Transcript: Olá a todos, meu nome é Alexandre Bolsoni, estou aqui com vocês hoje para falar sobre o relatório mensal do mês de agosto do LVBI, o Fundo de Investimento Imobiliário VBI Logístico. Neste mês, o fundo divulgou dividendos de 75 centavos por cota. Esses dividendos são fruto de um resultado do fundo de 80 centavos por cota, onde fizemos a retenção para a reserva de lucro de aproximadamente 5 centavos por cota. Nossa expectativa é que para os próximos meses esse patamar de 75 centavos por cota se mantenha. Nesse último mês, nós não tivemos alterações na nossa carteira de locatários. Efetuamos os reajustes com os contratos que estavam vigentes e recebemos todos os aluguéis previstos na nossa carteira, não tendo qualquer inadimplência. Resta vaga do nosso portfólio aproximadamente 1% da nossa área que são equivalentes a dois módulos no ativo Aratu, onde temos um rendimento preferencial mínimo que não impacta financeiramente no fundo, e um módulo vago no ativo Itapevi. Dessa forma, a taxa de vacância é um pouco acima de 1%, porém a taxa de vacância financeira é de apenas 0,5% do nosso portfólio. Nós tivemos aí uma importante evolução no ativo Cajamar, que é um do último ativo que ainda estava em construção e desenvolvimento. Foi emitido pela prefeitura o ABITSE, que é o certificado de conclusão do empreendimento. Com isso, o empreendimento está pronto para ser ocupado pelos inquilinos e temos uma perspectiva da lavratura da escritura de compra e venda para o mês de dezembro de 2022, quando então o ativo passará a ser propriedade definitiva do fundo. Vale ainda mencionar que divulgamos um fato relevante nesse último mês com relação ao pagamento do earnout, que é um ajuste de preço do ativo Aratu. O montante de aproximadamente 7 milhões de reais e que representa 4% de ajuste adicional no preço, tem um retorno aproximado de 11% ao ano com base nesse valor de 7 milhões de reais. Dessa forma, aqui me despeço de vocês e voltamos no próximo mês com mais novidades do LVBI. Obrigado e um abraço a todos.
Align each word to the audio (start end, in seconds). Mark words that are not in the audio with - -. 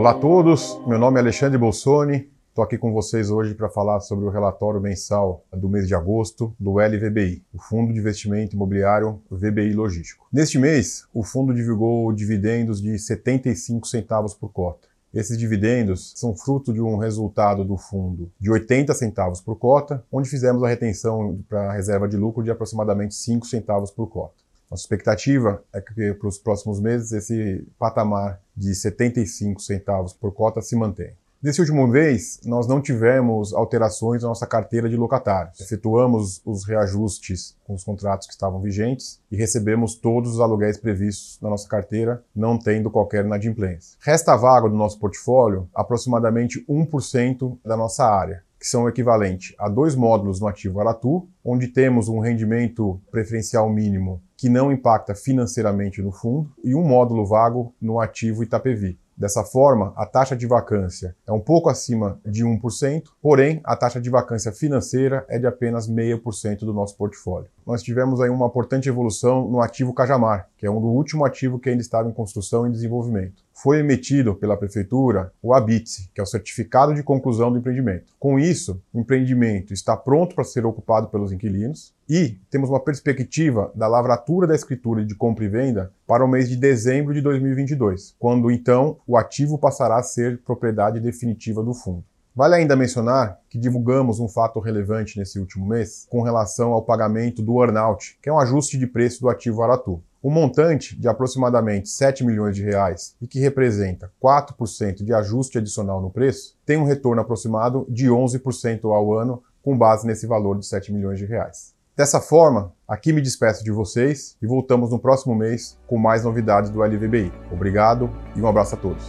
Olá 0.00 0.12
a 0.12 0.14
todos, 0.14 0.80
meu 0.86 0.98
nome 0.98 1.18
é 1.18 1.20
Alexandre 1.20 1.58
Bolsoni, 1.58 2.26
estou 2.48 2.64
aqui 2.64 2.78
com 2.78 2.90
vocês 2.90 3.28
hoje 3.28 3.54
para 3.54 3.68
falar 3.68 4.00
sobre 4.00 4.24
o 4.24 4.30
relatório 4.30 4.80
mensal 4.80 5.44
do 5.52 5.68
mês 5.68 5.86
de 5.86 5.94
agosto 5.94 6.56
do 6.58 6.78
LVBI, 6.78 7.44
o 7.52 7.58
Fundo 7.58 7.92
de 7.92 7.98
Investimento 7.98 8.56
Imobiliário 8.56 9.20
VBI 9.30 9.74
Logístico. 9.74 10.26
Neste 10.32 10.58
mês, 10.58 11.04
o 11.12 11.22
fundo 11.22 11.52
divulgou 11.52 12.10
dividendos 12.14 12.80
de 12.80 12.98
75 12.98 13.86
centavos 13.86 14.32
por 14.32 14.48
cota. 14.48 14.88
Esses 15.12 15.36
dividendos 15.36 16.14
são 16.16 16.34
fruto 16.34 16.72
de 16.72 16.80
um 16.80 16.96
resultado 16.96 17.62
do 17.62 17.76
fundo 17.76 18.32
de 18.40 18.50
80 18.50 18.94
centavos 18.94 19.42
por 19.42 19.56
cota, 19.56 20.02
onde 20.10 20.30
fizemos 20.30 20.62
a 20.62 20.68
retenção 20.68 21.38
para 21.46 21.68
a 21.68 21.72
reserva 21.74 22.08
de 22.08 22.16
lucro 22.16 22.42
de 22.42 22.50
aproximadamente 22.50 23.14
5 23.14 23.46
centavos 23.46 23.90
por 23.90 24.06
cota. 24.06 24.40
Nossa 24.70 24.84
expectativa 24.84 25.62
é 25.72 25.80
que 25.80 26.14
para 26.14 26.28
os 26.28 26.38
próximos 26.38 26.78
meses 26.78 27.10
esse 27.10 27.66
patamar 27.76 28.40
de 28.56 28.72
75 28.72 29.60
centavos 29.60 30.12
por 30.12 30.32
cota 30.32 30.62
se 30.62 30.76
mantenha. 30.76 31.18
Nesse 31.42 31.58
último 31.58 31.86
mês, 31.86 32.38
nós 32.44 32.68
não 32.68 32.82
tivemos 32.82 33.54
alterações 33.54 34.22
na 34.22 34.28
nossa 34.28 34.46
carteira 34.46 34.90
de 34.90 34.96
locatários. 34.96 35.58
Efetuamos 35.58 36.42
os 36.44 36.66
reajustes 36.66 37.56
com 37.66 37.74
os 37.74 37.82
contratos 37.82 38.26
que 38.26 38.34
estavam 38.34 38.60
vigentes 38.60 39.18
e 39.32 39.36
recebemos 39.36 39.94
todos 39.94 40.34
os 40.34 40.40
aluguéis 40.40 40.76
previstos 40.76 41.38
na 41.40 41.48
nossa 41.48 41.66
carteira, 41.66 42.22
não 42.36 42.58
tendo 42.58 42.90
qualquer 42.90 43.24
inadimplência. 43.24 43.96
Resta 44.00 44.36
vaga 44.36 44.68
do 44.68 44.76
nosso 44.76 44.98
portfólio 44.98 45.66
aproximadamente 45.74 46.62
1% 46.68 47.58
da 47.64 47.76
nossa 47.76 48.04
área 48.04 48.44
que 48.60 48.66
são 48.66 48.86
equivalentes 48.86 49.54
a 49.58 49.70
dois 49.70 49.96
módulos 49.96 50.38
no 50.38 50.46
ativo 50.46 50.80
Aratu, 50.80 51.26
onde 51.42 51.66
temos 51.66 52.10
um 52.10 52.20
rendimento 52.20 53.00
preferencial 53.10 53.70
mínimo 53.70 54.20
que 54.36 54.50
não 54.50 54.70
impacta 54.70 55.14
financeiramente 55.14 56.00
no 56.00 56.12
fundo, 56.12 56.50
e 56.62 56.74
um 56.74 56.82
módulo 56.82 57.26
vago 57.26 57.74
no 57.80 58.00
ativo 58.00 58.42
Itapevi. 58.42 58.98
Dessa 59.14 59.44
forma, 59.44 59.92
a 59.96 60.06
taxa 60.06 60.34
de 60.34 60.46
vacância 60.46 61.14
é 61.26 61.32
um 61.32 61.40
pouco 61.40 61.68
acima 61.68 62.18
de 62.24 62.42
1%, 62.42 63.02
porém 63.20 63.60
a 63.62 63.76
taxa 63.76 64.00
de 64.00 64.08
vacância 64.08 64.50
financeira 64.50 65.26
é 65.28 65.38
de 65.38 65.46
apenas 65.46 65.86
0,5% 65.86 66.60
do 66.60 66.72
nosso 66.72 66.96
portfólio. 66.96 67.50
Nós 67.66 67.82
tivemos 67.82 68.18
aí 68.18 68.30
uma 68.30 68.46
importante 68.46 68.88
evolução 68.88 69.46
no 69.46 69.60
ativo 69.60 69.92
Cajamar, 69.92 70.48
que 70.56 70.64
é 70.64 70.70
um 70.70 70.80
do 70.80 70.86
último 70.86 71.26
ativo 71.26 71.58
que 71.58 71.68
ainda 71.68 71.82
estava 71.82 72.08
em 72.08 72.14
construção 72.14 72.66
e 72.66 72.70
desenvolvimento. 72.70 73.44
Foi 73.62 73.80
emitido 73.80 74.34
pela 74.34 74.56
prefeitura 74.56 75.30
o 75.42 75.52
ABITSE, 75.52 76.10
que 76.14 76.20
é 76.20 76.22
o 76.22 76.26
certificado 76.26 76.94
de 76.94 77.02
conclusão 77.02 77.52
do 77.52 77.58
empreendimento. 77.58 78.14
Com 78.18 78.38
isso, 78.38 78.82
o 78.90 79.00
empreendimento 79.00 79.74
está 79.74 79.94
pronto 79.94 80.34
para 80.34 80.44
ser 80.44 80.64
ocupado 80.64 81.08
pelos 81.08 81.30
inquilinos 81.30 81.94
e 82.08 82.38
temos 82.50 82.70
uma 82.70 82.80
perspectiva 82.80 83.70
da 83.74 83.86
lavratura 83.86 84.46
da 84.46 84.54
escritura 84.54 85.04
de 85.04 85.14
compra 85.14 85.44
e 85.44 85.48
venda 85.48 85.92
para 86.06 86.24
o 86.24 86.28
mês 86.28 86.48
de 86.48 86.56
dezembro 86.56 87.12
de 87.12 87.20
2022, 87.20 88.16
quando 88.18 88.50
então 88.50 88.96
o 89.06 89.14
ativo 89.14 89.58
passará 89.58 89.98
a 89.98 90.02
ser 90.02 90.38
propriedade 90.38 90.98
definitiva 90.98 91.62
do 91.62 91.74
fundo. 91.74 92.02
Vale 92.34 92.54
ainda 92.54 92.74
mencionar 92.74 93.40
que 93.50 93.58
divulgamos 93.58 94.20
um 94.20 94.28
fato 94.28 94.58
relevante 94.58 95.18
nesse 95.18 95.38
último 95.38 95.66
mês 95.66 96.06
com 96.08 96.22
relação 96.22 96.72
ao 96.72 96.82
pagamento 96.82 97.42
do 97.42 97.60
earnout, 97.62 98.16
que 98.22 98.30
é 98.30 98.32
um 98.32 98.38
ajuste 98.38 98.78
de 98.78 98.86
preço 98.86 99.20
do 99.20 99.28
ativo 99.28 99.62
Aratu. 99.62 100.02
O 100.22 100.30
montante 100.30 101.00
de 101.00 101.08
aproximadamente 101.08 101.88
7 101.88 102.24
milhões 102.24 102.54
de 102.54 102.62
reais 102.62 103.16
e 103.22 103.26
que 103.26 103.40
representa 103.40 104.12
4% 104.22 105.02
de 105.02 105.14
ajuste 105.14 105.56
adicional 105.56 106.02
no 106.02 106.10
preço, 106.10 106.58
tem 106.66 106.76
um 106.76 106.84
retorno 106.84 107.22
aproximado 107.22 107.86
de 107.88 108.08
11% 108.08 108.84
ao 108.84 109.14
ano 109.14 109.42
com 109.62 109.76
base 109.76 110.06
nesse 110.06 110.26
valor 110.26 110.58
de 110.58 110.66
7 110.66 110.92
milhões 110.92 111.18
de 111.18 111.24
reais. 111.24 111.74
Dessa 111.96 112.20
forma, 112.20 112.72
aqui 112.86 113.14
me 113.14 113.22
despeço 113.22 113.64
de 113.64 113.70
vocês 113.70 114.36
e 114.42 114.46
voltamos 114.46 114.90
no 114.90 114.98
próximo 114.98 115.34
mês 115.34 115.78
com 115.86 115.98
mais 115.98 116.24
novidades 116.24 116.70
do 116.70 116.82
LVBI. 116.82 117.32
Obrigado 117.50 118.10
e 118.36 118.42
um 118.42 118.46
abraço 118.46 118.74
a 118.74 118.78
todos. 118.78 119.04